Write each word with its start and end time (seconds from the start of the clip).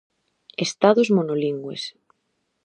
Estados 0.65 1.11
monolingües. 1.17 1.83